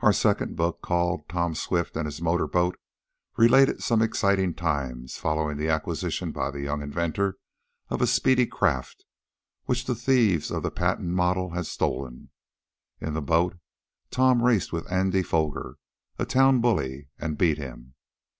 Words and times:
Our 0.00 0.12
second 0.12 0.56
book, 0.56 0.82
called 0.82 1.28
"Tom 1.28 1.54
Swift 1.54 1.96
and 1.96 2.06
His 2.06 2.20
Motor 2.20 2.48
Boat," 2.48 2.76
related 3.36 3.84
some 3.84 4.02
exciting 4.02 4.52
times 4.52 5.16
following 5.16 5.58
the 5.58 5.68
acquisition 5.68 6.32
by 6.32 6.50
the 6.50 6.62
young 6.62 6.82
inventor 6.82 7.36
of 7.88 8.02
a 8.02 8.08
speedy 8.08 8.46
craft 8.46 9.04
which 9.66 9.84
the 9.84 9.94
thieves 9.94 10.50
of 10.50 10.64
the 10.64 10.72
patent 10.72 11.10
model 11.10 11.50
had 11.50 11.66
stolen. 11.66 12.30
In 13.00 13.14
the 13.14 13.22
boat 13.22 13.56
Tom 14.10 14.42
raced 14.42 14.72
with 14.72 14.90
Andy 14.90 15.22
Foger, 15.22 15.76
a 16.18 16.26
town 16.26 16.60
bully, 16.60 17.10
and 17.20 17.38
beat 17.38 17.56
him. 17.56 17.94